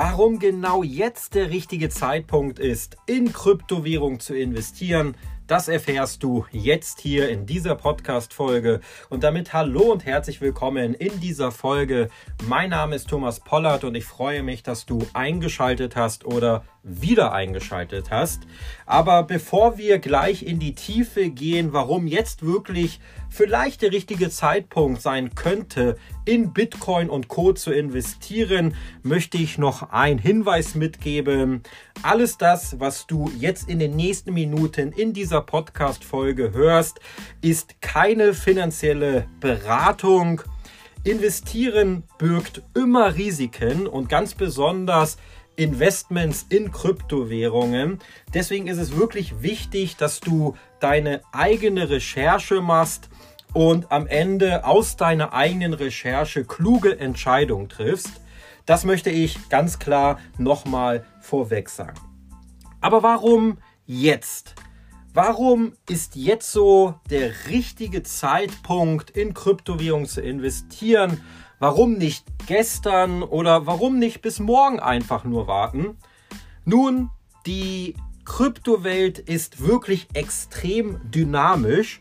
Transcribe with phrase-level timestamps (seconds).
[0.00, 5.16] Warum genau jetzt der richtige Zeitpunkt ist, in Kryptowährung zu investieren,
[5.48, 8.78] das erfährst du jetzt hier in dieser Podcast-Folge.
[9.08, 12.10] Und damit hallo und herzlich willkommen in dieser Folge.
[12.46, 17.32] Mein Name ist Thomas Pollard und ich freue mich, dass du eingeschaltet hast oder wieder
[17.32, 18.42] eingeschaltet hast.
[18.86, 23.00] Aber bevor wir gleich in die Tiefe gehen, warum jetzt wirklich
[23.30, 29.90] vielleicht der richtige Zeitpunkt sein könnte, in Bitcoin und Co zu investieren, möchte ich noch
[29.90, 31.62] einen Hinweis mitgeben.
[32.02, 37.00] Alles das, was du jetzt in den nächsten Minuten in dieser Podcast-Folge hörst,
[37.40, 40.42] ist keine finanzielle Beratung.
[41.04, 45.16] Investieren birgt immer Risiken und ganz besonders
[45.58, 47.98] Investments in Kryptowährungen.
[48.32, 53.08] Deswegen ist es wirklich wichtig, dass du deine eigene Recherche machst
[53.52, 58.20] und am Ende aus deiner eigenen Recherche kluge Entscheidungen triffst.
[58.66, 61.98] Das möchte ich ganz klar nochmal vorweg sagen.
[62.80, 64.54] Aber warum jetzt?
[65.12, 71.20] Warum ist jetzt so der richtige Zeitpunkt in Kryptowährungen zu investieren?
[71.60, 75.96] Warum nicht gestern oder warum nicht bis morgen einfach nur warten?
[76.64, 77.10] Nun,
[77.46, 82.00] die Kryptowelt ist wirklich extrem dynamisch.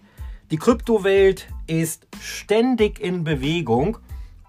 [0.51, 3.97] Die Kryptowelt ist ständig in Bewegung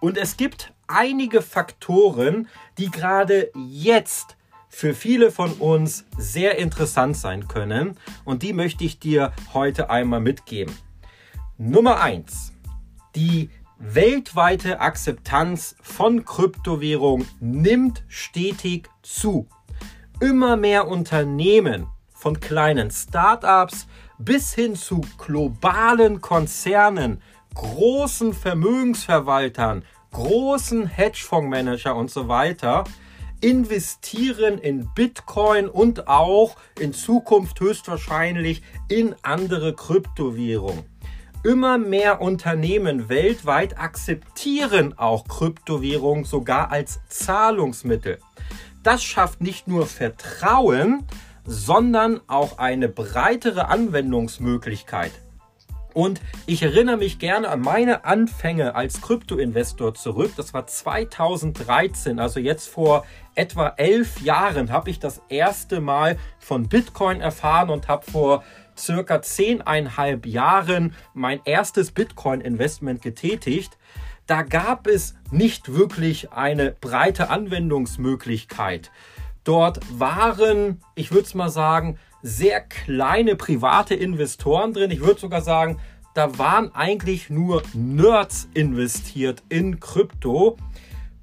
[0.00, 4.36] und es gibt einige Faktoren, die gerade jetzt
[4.68, 10.20] für viele von uns sehr interessant sein können und die möchte ich dir heute einmal
[10.20, 10.74] mitgeben.
[11.56, 12.52] Nummer eins:
[13.16, 13.48] Die
[13.78, 19.48] weltweite Akzeptanz von Kryptowährung nimmt stetig zu.
[20.20, 23.86] Immer mehr Unternehmen von kleinen Startups
[24.18, 27.22] bis hin zu globalen Konzernen,
[27.54, 32.84] großen Vermögensverwaltern, großen Hedgefondsmanager und so weiter
[33.40, 40.84] investieren in Bitcoin und auch in Zukunft höchstwahrscheinlich in andere Kryptowährungen.
[41.44, 48.19] Immer mehr Unternehmen weltweit akzeptieren auch Kryptowährungen sogar als Zahlungsmittel.
[48.82, 51.04] Das schafft nicht nur Vertrauen,
[51.44, 55.12] sondern auch eine breitere Anwendungsmöglichkeit.
[55.94, 60.32] Und ich erinnere mich gerne an meine Anfänge als Kryptoinvestor zurück.
[60.37, 63.04] Das war 2013, also jetzt vor
[63.34, 68.44] etwa elf Jahren habe ich das erste Mal von Bitcoin erfahren und habe vor
[68.78, 73.77] circa zehneinhalb Jahren mein erstes Bitcoin-Investment getätigt.
[74.27, 78.91] Da gab es nicht wirklich eine breite Anwendungsmöglichkeit.
[79.44, 84.91] Dort waren, ich würde es mal sagen, sehr kleine private Investoren drin.
[84.91, 85.78] Ich würde sogar sagen,
[86.15, 90.56] da waren eigentlich nur Nerds investiert in Krypto.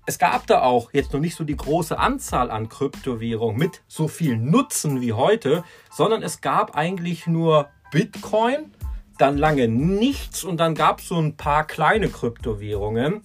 [0.07, 4.07] Es gab da auch jetzt noch nicht so die große Anzahl an Kryptowährungen mit so
[4.07, 8.71] viel Nutzen wie heute, sondern es gab eigentlich nur Bitcoin,
[9.17, 13.21] dann lange nichts und dann gab es so ein paar kleine Kryptowährungen.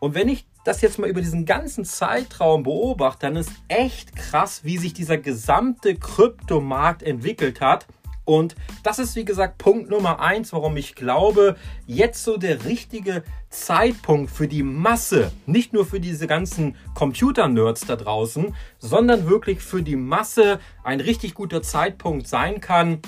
[0.00, 4.64] Und wenn ich das jetzt mal über diesen ganzen Zeitraum beobachte, dann ist echt krass,
[4.64, 7.86] wie sich dieser gesamte Kryptomarkt entwickelt hat.
[8.24, 13.22] Und das ist, wie gesagt, Punkt Nummer eins, warum ich glaube, jetzt so der richtige
[13.50, 19.82] Zeitpunkt für die Masse, nicht nur für diese ganzen Computer-Nerds da draußen, sondern wirklich für
[19.82, 23.00] die Masse ein richtig guter Zeitpunkt sein kann,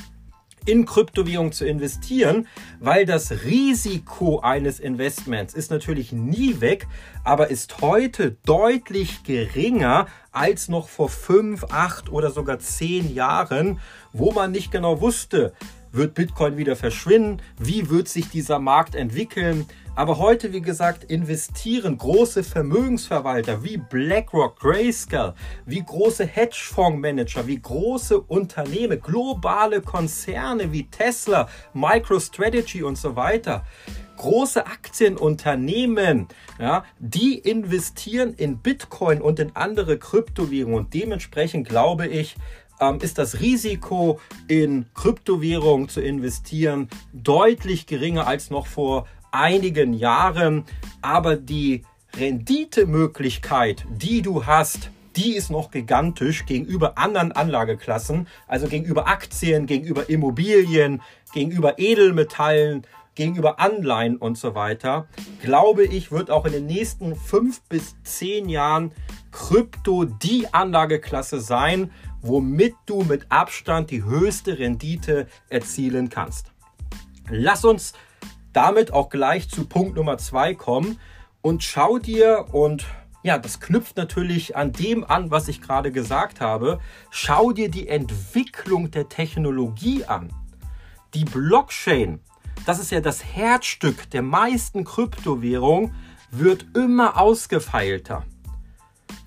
[0.66, 2.46] in Kryptowährung zu investieren,
[2.80, 6.86] weil das Risiko eines Investments ist natürlich nie weg,
[7.24, 13.80] aber ist heute deutlich geringer als noch vor fünf, acht oder sogar zehn Jahren,
[14.12, 15.54] wo man nicht genau wusste,
[15.92, 21.96] wird Bitcoin wieder verschwinden, wie wird sich dieser Markt entwickeln, aber heute, wie gesagt, investieren
[21.96, 25.34] große Vermögensverwalter wie BlackRock, Grayscale,
[25.64, 33.64] wie große Hedgefondsmanager, wie große Unternehmen, globale Konzerne wie Tesla, MicroStrategy und so weiter
[34.18, 36.28] große Aktienunternehmen,
[36.58, 40.78] ja, die investieren in Bitcoin und in andere Kryptowährungen.
[40.78, 42.36] Und dementsprechend glaube ich,
[42.80, 49.06] ähm, ist das Risiko in Kryptowährungen zu investieren deutlich geringer als noch vor
[49.36, 50.64] einigen Jahren,
[51.02, 51.84] aber die
[52.16, 60.08] Renditemöglichkeit, die du hast, die ist noch gigantisch gegenüber anderen Anlageklassen, also gegenüber Aktien, gegenüber
[60.08, 61.02] Immobilien,
[61.32, 65.08] gegenüber Edelmetallen, gegenüber Anleihen und so weiter.
[65.42, 68.92] Glaube ich, wird auch in den nächsten fünf bis zehn Jahren
[69.32, 71.90] Krypto die Anlageklasse sein,
[72.20, 76.52] womit du mit Abstand die höchste Rendite erzielen kannst.
[77.28, 77.94] Lass uns
[78.56, 80.98] damit auch gleich zu Punkt Nummer zwei kommen
[81.42, 82.86] und schau dir und
[83.22, 86.80] ja, das knüpft natürlich an dem an, was ich gerade gesagt habe.
[87.10, 90.32] Schau dir die Entwicklung der Technologie an.
[91.12, 92.20] Die Blockchain,
[92.64, 95.94] das ist ja das Herzstück der meisten Kryptowährungen,
[96.30, 98.24] wird immer ausgefeilter.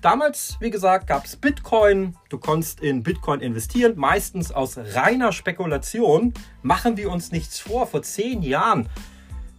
[0.00, 2.16] Damals, wie gesagt, gab es Bitcoin.
[2.30, 6.32] Du konntest in Bitcoin investieren, meistens aus reiner Spekulation.
[6.62, 7.86] Machen wir uns nichts vor.
[7.86, 8.88] Vor zehn Jahren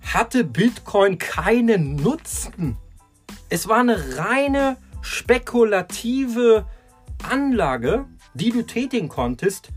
[0.02, 2.78] hatte Bitcoin keinen Nutzen.
[3.50, 6.66] Es war eine reine spekulative
[7.24, 9.70] Anlage, die du tätigen konntest,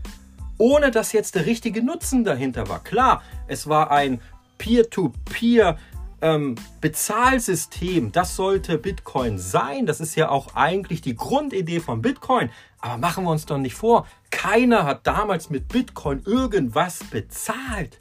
[0.57, 2.83] ohne dass jetzt der richtige Nutzen dahinter war.
[2.83, 4.21] Klar, es war ein
[4.57, 5.77] Peer-to-Peer
[6.21, 9.85] ähm, Bezahlsystem, das sollte Bitcoin sein.
[9.85, 12.49] Das ist ja auch eigentlich die Grundidee von Bitcoin.
[12.79, 17.99] Aber machen wir uns doch nicht vor, keiner hat damals mit Bitcoin irgendwas bezahlt.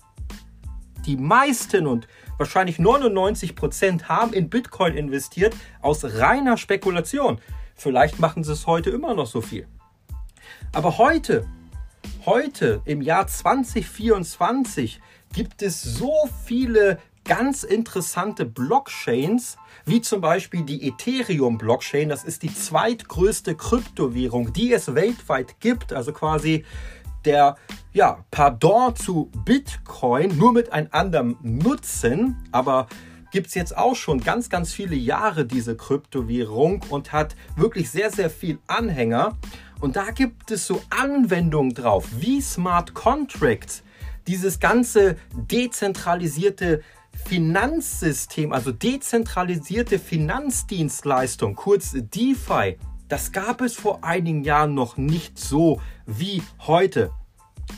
[1.07, 2.09] Die meisten und
[2.39, 7.39] wahrscheinlich 99 Prozent haben in Bitcoin investiert aus reiner Spekulation.
[7.75, 9.67] Vielleicht machen sie es heute immer noch so viel.
[10.73, 11.47] Aber heute,
[12.25, 15.01] heute im Jahr 2024
[15.33, 22.09] gibt es so viele ganz interessante Blockchains, wie zum Beispiel die Ethereum-Blockchain.
[22.09, 25.93] Das ist die zweitgrößte Kryptowährung, die es weltweit gibt.
[25.93, 26.65] Also quasi
[27.25, 27.57] der
[27.95, 32.37] ja, Pardon zu Bitcoin, nur mit einem anderen Nutzen.
[32.51, 32.89] Aber
[33.31, 38.11] gibt es jetzt auch schon ganz, ganz viele Jahre diese Kryptowährung und hat wirklich sehr,
[38.11, 39.39] sehr viel Anhänger.
[39.81, 43.85] Und da gibt es so Anwendungen drauf, wie Smart Contracts.
[44.27, 46.83] Dieses ganze dezentralisierte
[47.27, 52.77] Finanzsystem, also dezentralisierte Finanzdienstleistung, kurz DeFi,
[53.09, 57.13] das gab es vor einigen Jahren noch nicht so wie heute.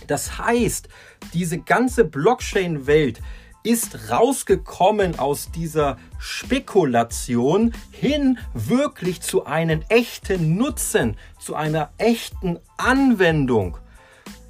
[0.06, 0.88] Das heißt,
[1.32, 3.20] diese ganze Blockchain-Welt
[3.66, 13.76] ist rausgekommen aus dieser Spekulation hin wirklich zu einem echten Nutzen, zu einer echten Anwendung.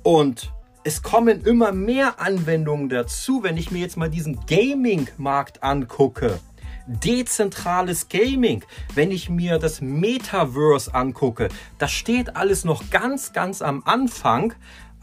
[0.03, 0.53] Und
[0.85, 6.39] es kommen immer mehr Anwendungen dazu, wenn ich mir jetzt mal diesen Gaming-Markt angucke.
[6.87, 8.63] Dezentrales Gaming,
[8.95, 11.49] wenn ich mir das Metaverse angucke,
[11.79, 14.55] das steht alles noch ganz, ganz am Anfang,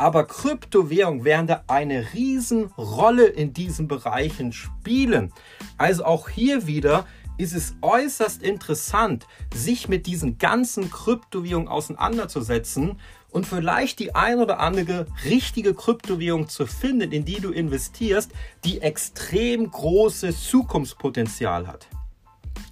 [0.04, 5.32] aber Kryptowährungen werden da eine Riesenrolle in diesen Bereichen spielen.
[5.78, 7.06] Also auch hier wieder
[7.38, 14.60] ist es äußerst interessant, sich mit diesen ganzen Kryptowährungen auseinanderzusetzen und vielleicht die ein oder
[14.60, 18.30] andere richtige Kryptowährung zu finden, in die du investierst,
[18.66, 21.88] die extrem großes Zukunftspotenzial hat.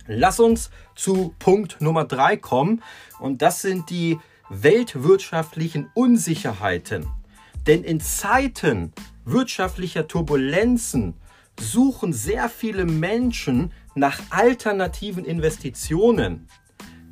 [0.06, 2.84] Lass uns zu Punkt Nummer drei kommen
[3.22, 4.20] und das sind die
[4.50, 7.08] weltwirtschaftlichen Unsicherheiten.
[7.68, 8.94] Denn in Zeiten
[9.26, 11.14] wirtschaftlicher Turbulenzen
[11.60, 16.48] suchen sehr viele Menschen nach alternativen Investitionen.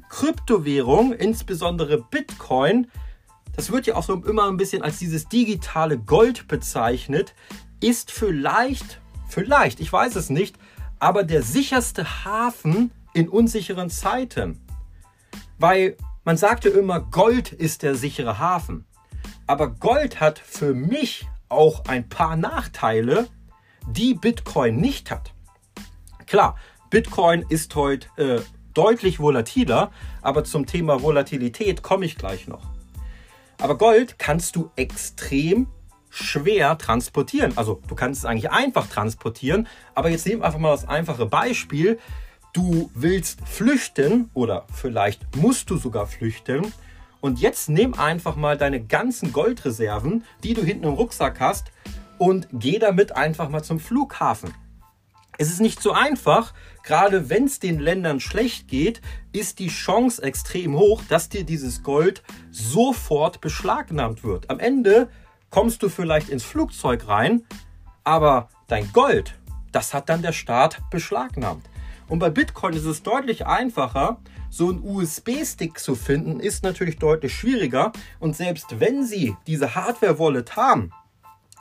[0.09, 2.87] Kryptowährung, insbesondere Bitcoin,
[3.55, 7.35] das wird ja auch so immer ein bisschen als dieses digitale Gold bezeichnet,
[7.79, 10.55] ist vielleicht, vielleicht, ich weiß es nicht,
[10.97, 14.59] aber der sicherste Hafen in unsicheren Zeiten.
[15.57, 18.85] Weil man sagt ja immer, Gold ist der sichere Hafen.
[19.49, 23.27] Aber Gold hat für mich auch ein paar Nachteile,
[23.87, 25.33] die Bitcoin nicht hat.
[26.27, 26.55] Klar,
[26.91, 28.41] Bitcoin ist heute äh,
[28.75, 29.89] deutlich volatiler,
[30.21, 32.61] aber zum Thema Volatilität komme ich gleich noch.
[33.59, 35.65] Aber Gold kannst du extrem
[36.11, 37.57] schwer transportieren.
[37.57, 41.25] Also du kannst es eigentlich einfach transportieren, aber jetzt nehmen wir einfach mal das einfache
[41.25, 41.97] Beispiel.
[42.53, 46.71] Du willst flüchten oder vielleicht musst du sogar flüchten.
[47.21, 51.71] Und jetzt nimm einfach mal deine ganzen Goldreserven, die du hinten im Rucksack hast,
[52.17, 54.53] und geh damit einfach mal zum Flughafen.
[55.37, 60.21] Es ist nicht so einfach, gerade wenn es den Ländern schlecht geht, ist die Chance
[60.21, 64.49] extrem hoch, dass dir dieses Gold sofort beschlagnahmt wird.
[64.49, 65.07] Am Ende
[65.49, 67.45] kommst du vielleicht ins Flugzeug rein,
[68.03, 69.35] aber dein Gold,
[69.71, 71.69] das hat dann der Staat beschlagnahmt.
[72.09, 74.19] Und bei Bitcoin ist es deutlich einfacher.
[74.49, 77.91] So einen USB-Stick zu finden, ist natürlich deutlich schwieriger.
[78.19, 80.91] Und selbst wenn Sie diese Hardware-Wallet haben,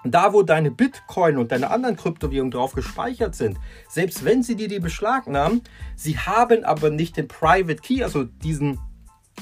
[0.04, 4.68] da wo deine Bitcoin und deine anderen Kryptowährungen drauf gespeichert sind, selbst wenn sie dir
[4.68, 5.62] die beschlagnahmen,
[5.96, 8.78] sie haben aber nicht den Private Key, also diesen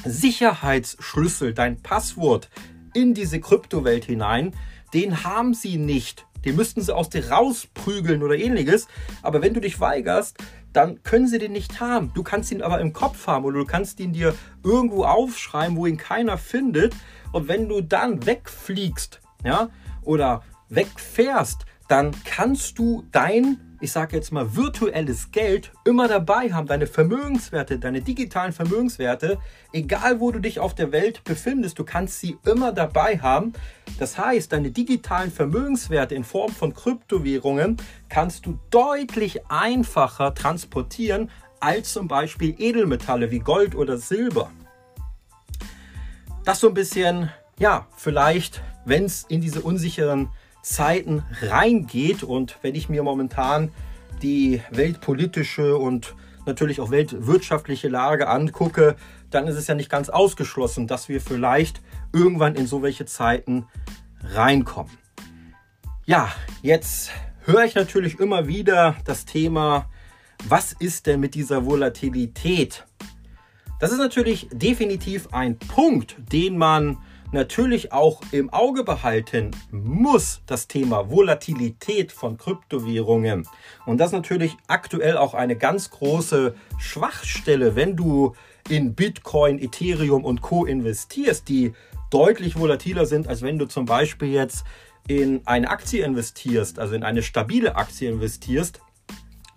[0.05, 2.51] Sicherheitsschlüssel, dein Passwort
[2.95, 4.55] in diese Kryptowelt hinein,
[4.95, 6.27] den haben sie nicht.
[6.45, 8.87] Den müssten sie aus dir rausprügeln oder ähnliches.
[9.23, 10.39] Aber wenn du dich weigerst,
[10.77, 12.13] dann können sie den nicht haben.
[12.15, 15.87] Du kannst ihn aber im Kopf haben oder du kannst ihn dir irgendwo aufschreiben, wo
[15.87, 16.95] ihn keiner findet.
[17.33, 19.71] Und wenn du dann wegfliegst, ja,
[20.03, 26.67] oder wegfährst, dann kannst du dein ich sage jetzt mal, virtuelles Geld immer dabei haben,
[26.67, 29.39] deine Vermögenswerte, deine digitalen Vermögenswerte,
[29.73, 33.53] egal wo du dich auf der Welt befindest, du kannst sie immer dabei haben.
[33.99, 37.77] Das heißt, deine digitalen Vermögenswerte in Form von Kryptowährungen
[38.09, 41.31] kannst du deutlich einfacher transportieren
[41.61, 44.51] als zum Beispiel Edelmetalle wie Gold oder Silber.
[46.45, 50.31] Das so ein bisschen, ja, vielleicht, wenn es in diese unsicheren
[50.67, 53.71] Zeiten reingeht und wenn ich mir momentan
[54.21, 58.97] die weltpolitische und natürlich auch weltwirtschaftliche Lage angucke,
[59.31, 61.81] dann ist es ja nicht ganz ausgeschlossen, dass wir vielleicht
[62.13, 63.69] irgendwann in so welche Zeiten
[64.25, 64.91] reinkommen.
[66.05, 66.33] Ja,
[66.63, 67.13] jetzt
[67.45, 69.89] höre ich natürlich immer wieder das Thema,
[70.49, 72.85] was ist denn mit dieser Volatilität?
[73.79, 76.99] Das ist natürlich definitiv ein Punkt, den man
[77.33, 83.47] natürlich auch im Auge behalten muss das Thema Volatilität von Kryptowährungen.
[83.85, 88.35] Und das ist natürlich aktuell auch eine ganz große Schwachstelle, wenn du
[88.69, 91.73] in Bitcoin, Ethereum und Co investierst, die
[92.11, 94.65] deutlich volatiler sind, als wenn du zum Beispiel jetzt
[95.09, 98.81] in eine Aktie investierst, also in eine stabile Aktie investierst,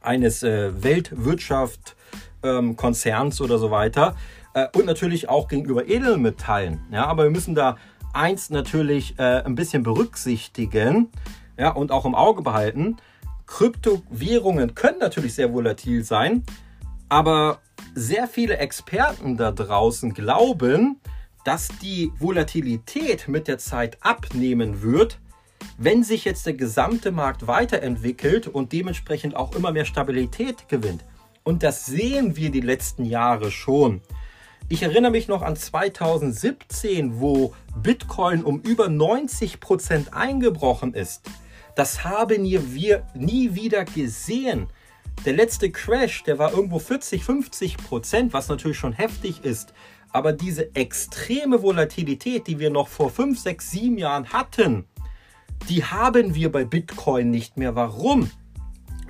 [0.01, 4.15] eines äh, Weltwirtschaftskonzerns ähm, oder so weiter
[4.53, 6.81] äh, und natürlich auch gegenüber Edelmetallen.
[6.91, 7.77] Ja, aber wir müssen da
[8.13, 11.09] eins natürlich äh, ein bisschen berücksichtigen
[11.57, 12.97] ja, und auch im Auge behalten.
[13.45, 16.43] Kryptowährungen können natürlich sehr volatil sein,
[17.09, 17.59] aber
[17.95, 20.99] sehr viele Experten da draußen glauben,
[21.43, 25.19] dass die Volatilität mit der Zeit abnehmen wird,
[25.77, 31.05] wenn sich jetzt der gesamte Markt weiterentwickelt und dementsprechend auch immer mehr Stabilität gewinnt.
[31.43, 34.01] Und das sehen wir die letzten Jahre schon.
[34.71, 41.23] Ich erinnere mich noch an 2017, wo Bitcoin um über 90 Prozent eingebrochen ist.
[41.75, 44.67] Das haben wir nie wieder gesehen.
[45.25, 49.73] Der letzte Crash, der war irgendwo 40, 50 Prozent, was natürlich schon heftig ist.
[50.11, 54.85] Aber diese extreme Volatilität, die wir noch vor 5, 6, 7 Jahren hatten,
[55.67, 57.73] die haben wir bei Bitcoin nicht mehr.
[57.73, 58.29] Warum?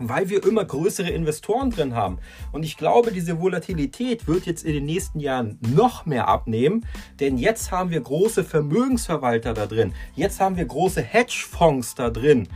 [0.08, 2.20] Weil wir immer größere Investoren drin haben.
[2.51, 6.86] Und ich glaube, diese Volatilität wird jetzt in den nächsten Jahren noch mehr abnehmen,
[7.20, 9.94] denn jetzt haben wir große Vermögensverwalter da drin.
[10.15, 12.48] Jetzt haben wir große Hedgefonds da drin.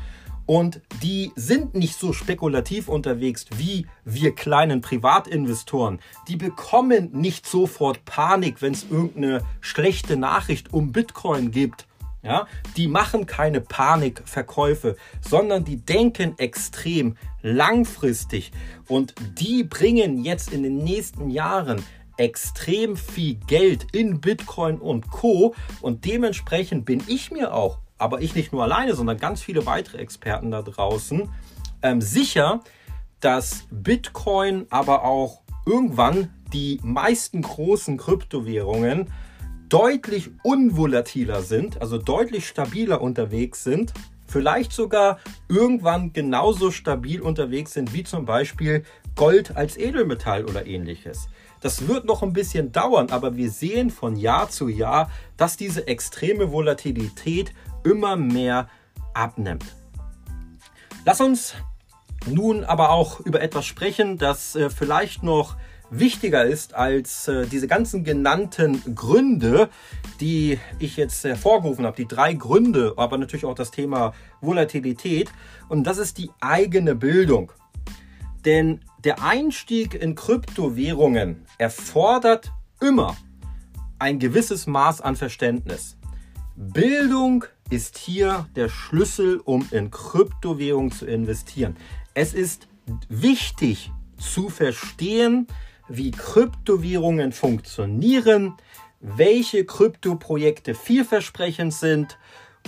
[0.45, 5.99] Und die sind nicht so spekulativ unterwegs wie wir kleinen Privatinvestoren.
[6.27, 11.87] Die bekommen nicht sofort Panik, wenn es irgendeine schlechte Nachricht um Bitcoin gibt
[12.23, 18.51] ja, die machen keine Panikverkäufe, sondern die denken extrem langfristig
[18.87, 21.83] und die bringen jetzt in den nächsten Jahren
[22.17, 25.55] extrem viel Geld in Bitcoin und Co.
[25.81, 29.97] Und dementsprechend bin ich mir auch, aber ich nicht nur alleine, sondern ganz viele weitere
[29.97, 31.29] Experten da draußen,
[31.81, 32.61] ähm, sicher,
[33.19, 39.11] dass Bitcoin, aber auch irgendwann die meisten großen Kryptowährungen
[39.73, 43.91] deutlich unvolatiler sind, also deutlich stabiler unterwegs sind,
[44.27, 45.17] vielleicht sogar
[45.49, 48.83] irgendwann genauso stabil unterwegs sind wie zum Beispiel
[49.15, 51.27] Gold als Edelmetall oder ähnliches.
[51.59, 55.87] Das wird noch ein bisschen dauern, aber wir sehen von Jahr zu Jahr, dass diese
[55.87, 57.51] extreme Volatilität
[57.83, 58.69] immer mehr
[59.15, 59.65] abnimmt.
[61.03, 61.55] Lass uns
[62.27, 65.55] nun aber auch über etwas sprechen, das äh, vielleicht noch
[65.99, 69.69] wichtiger ist als äh, diese ganzen genannten Gründe,
[70.19, 71.95] die ich jetzt hervorgerufen habe.
[71.95, 75.31] Die drei Gründe, aber natürlich auch das Thema Volatilität.
[75.69, 77.51] Und das ist die eigene Bildung.
[78.45, 83.15] Denn der Einstieg in Kryptowährungen erfordert immer
[83.99, 85.97] ein gewisses Maß an Verständnis.
[86.55, 91.77] Bildung ist hier der Schlüssel, um in Kryptowährungen zu investieren.
[92.13, 92.67] Es ist
[93.09, 95.47] wichtig zu verstehen,
[95.87, 98.53] wie Kryptowährungen funktionieren,
[98.99, 102.17] welche Kryptoprojekte vielversprechend sind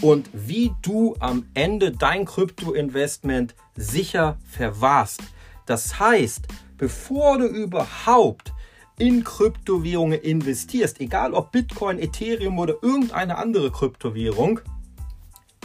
[0.01, 5.23] und wie du am Ende dein Kryptoinvestment sicher verwahrst.
[5.65, 8.53] Das heißt, bevor du überhaupt
[8.97, 14.59] in Kryptowährungen investierst, egal ob Bitcoin, Ethereum oder irgendeine andere Kryptowährung,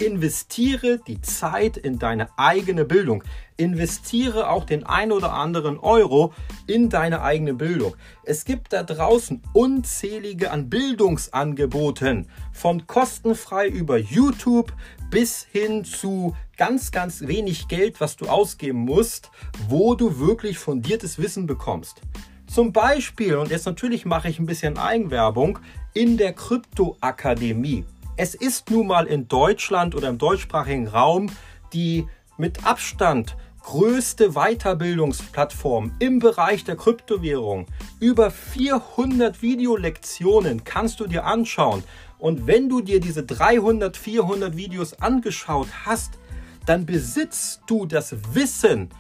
[0.01, 3.23] investiere die Zeit in deine eigene Bildung.
[3.57, 6.33] Investiere auch den ein oder anderen Euro
[6.67, 7.95] in deine eigene Bildung.
[8.25, 14.73] Es gibt da draußen unzählige an Bildungsangeboten, von kostenfrei über YouTube
[15.11, 19.31] bis hin zu ganz, ganz wenig Geld, was du ausgeben musst,
[19.69, 22.01] wo du wirklich fundiertes Wissen bekommst.
[22.47, 25.59] Zum Beispiel, und jetzt natürlich mache ich ein bisschen Eigenwerbung,
[25.93, 27.85] in der Kryptoakademie.
[28.23, 31.31] Es ist nun mal in Deutschland oder im deutschsprachigen Raum
[31.73, 37.65] die mit Abstand größte Weiterbildungsplattform im Bereich der Kryptowährung.
[37.99, 41.83] Über 400 Videolektionen kannst du dir anschauen.
[42.19, 46.19] Und wenn du dir diese 300, 400 Videos angeschaut hast,
[46.67, 48.91] dann besitzt du das Wissen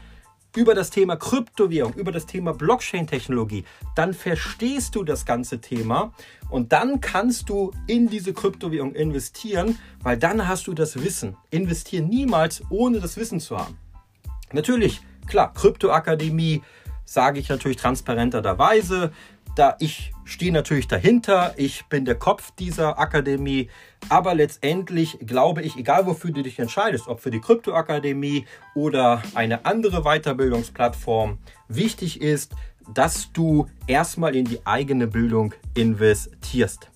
[0.56, 3.64] über das Thema Kryptowährung, über das Thema Blockchain-Technologie.
[3.94, 6.12] Dann verstehst du das ganze Thema
[6.48, 11.36] und dann kannst du in diese Kryptowährung investieren, weil dann hast du das Wissen.
[11.50, 13.78] Investieren niemals, ohne das Wissen zu haben.
[14.52, 16.62] Natürlich, klar, Kryptoakademie
[17.04, 19.12] sage ich natürlich transparenterweise.
[19.56, 23.68] Da ich stehe natürlich dahinter, ich bin der Kopf dieser Akademie,
[24.08, 29.64] aber letztendlich glaube ich, egal wofür du dich entscheidest, ob für die Kryptoakademie oder eine
[29.66, 31.38] andere Weiterbildungsplattform,
[31.68, 32.54] wichtig ist,
[32.94, 36.90] dass du erstmal in die eigene Bildung investierst.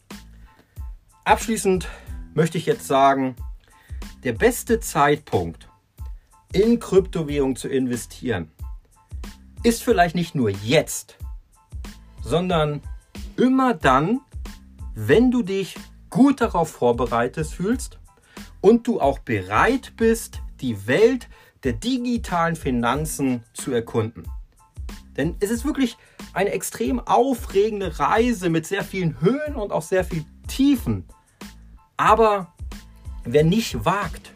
[1.24, 1.88] Abschließend
[2.34, 3.34] möchte ich jetzt sagen,
[4.22, 5.68] der beste Zeitpunkt,
[6.52, 8.50] in Kryptowährung zu investieren,
[9.64, 11.18] ist vielleicht nicht nur jetzt,
[12.24, 12.80] sondern
[13.36, 14.20] immer dann,
[14.94, 15.76] wenn du dich
[16.10, 17.98] gut darauf vorbereitet fühlst
[18.60, 21.28] und du auch bereit bist, die Welt
[21.64, 24.24] der digitalen Finanzen zu erkunden.
[25.16, 25.96] Denn es ist wirklich
[26.32, 31.04] eine extrem aufregende Reise mit sehr vielen Höhen und auch sehr vielen Tiefen.
[31.96, 32.52] Aber
[33.24, 34.32] wer nicht wagt,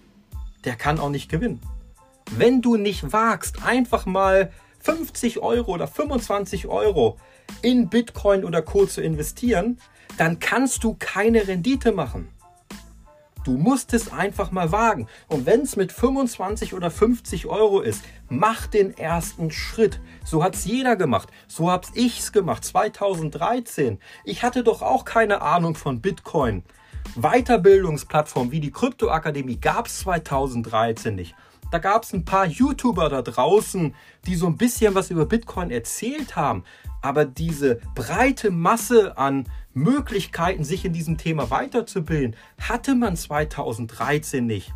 [0.64, 1.60] der kann auch nicht gewinnen.
[2.30, 7.18] Wenn du nicht wagst, einfach mal 50 Euro oder 25 Euro
[7.62, 9.78] in Bitcoin oder Co zu investieren,
[10.16, 12.28] dann kannst du keine Rendite machen.
[13.44, 15.06] Du musst es einfach mal wagen.
[15.28, 20.00] Und wenn es mit 25 oder 50 Euro ist, mach den ersten Schritt.
[20.22, 21.30] So hat es jeder gemacht.
[21.46, 22.64] So habe ich es gemacht.
[22.64, 24.00] 2013.
[24.24, 26.62] Ich hatte doch auch keine Ahnung von Bitcoin.
[27.16, 31.34] Weiterbildungsplattformen wie die Kryptoakademie gab es 2013 nicht.
[31.70, 33.94] Da gab es ein paar YouTuber da draußen,
[34.26, 36.64] die so ein bisschen was über Bitcoin erzählt haben.
[37.02, 44.72] Aber diese breite Masse an Möglichkeiten, sich in diesem Thema weiterzubilden, hatte man 2013 nicht.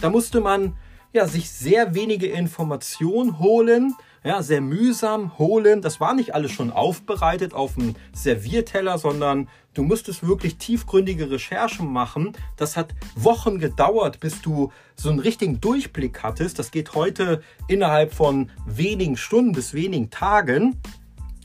[0.00, 0.76] Da musste man
[1.12, 3.94] ja, sich sehr wenige Informationen holen,
[4.24, 5.82] ja, sehr mühsam holen.
[5.82, 11.92] Das war nicht alles schon aufbereitet auf dem Servierteller, sondern du musstest wirklich tiefgründige Recherchen
[11.92, 12.32] machen.
[12.56, 16.58] Das hat Wochen gedauert, bis du so einen richtigen Durchblick hattest.
[16.58, 20.80] Das geht heute innerhalb von wenigen Stunden bis wenigen Tagen.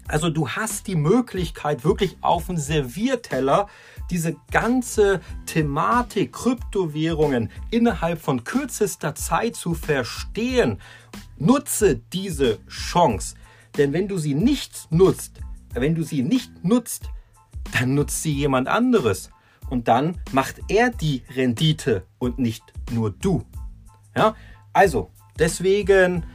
[0.10, 3.67] Also du hast die Möglichkeit, wirklich auf dem Servierteller
[4.10, 10.80] diese ganze Thematik Kryptowährungen innerhalb von kürzester Zeit zu verstehen.
[11.38, 13.36] Nutze diese Chance.
[13.78, 15.39] Denn wenn du sie nicht nutzt,
[15.74, 17.10] wenn du sie nicht nutzt,
[17.72, 19.30] dann nutzt sie jemand anderes.
[19.69, 23.45] Und dann macht er die Rendite und nicht nur du.
[24.17, 24.36] Ja,
[24.74, 26.26] also deswegen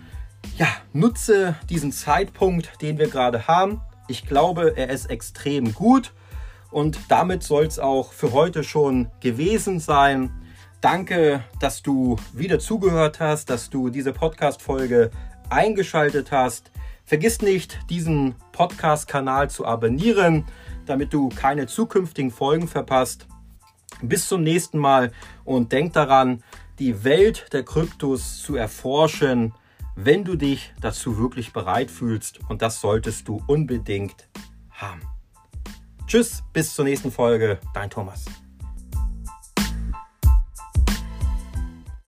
[0.57, 3.81] ja, nutze diesen Zeitpunkt, den wir gerade haben.
[4.09, 6.13] Ich glaube, er ist extrem gut
[6.71, 10.31] und damit soll es auch für heute schon gewesen sein.
[10.81, 15.11] Danke, dass du wieder zugehört hast, dass du diese Podcast-Folge
[15.49, 16.71] eingeschaltet hast.
[17.05, 20.45] Vergiss nicht, diesen Podcast-Kanal zu abonnieren,
[20.87, 23.27] damit du keine zukünftigen Folgen verpasst.
[24.03, 25.13] Bis zum nächsten Mal
[25.45, 26.43] und denk daran,
[26.79, 29.55] die Welt der Kryptos zu erforschen
[29.97, 32.41] wenn du dich dazu wirklich bereit fühlst.
[32.49, 34.29] Und das solltest du unbedingt
[34.71, 35.03] haben.
[36.07, 37.59] Tschüss, bis zur nächsten Folge.
[37.73, 38.27] Dein Thomas.